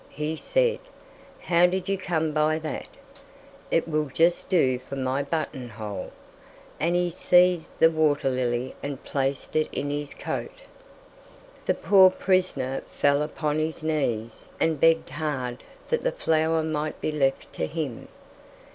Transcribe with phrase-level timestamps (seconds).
[0.09, 0.79] he said,
[1.41, 2.87] "how did you come by that;
[3.69, 6.11] it will just do for my button hole."
[6.79, 10.61] And he seized the water lily and placed it in his coat.
[11.67, 17.11] The poor prisoner fell upon his knees and begged hard that the flower might be
[17.11, 18.07] left to him.